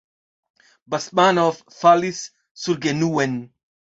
[0.93, 2.23] Basmanov falis
[2.63, 3.39] surgenuen.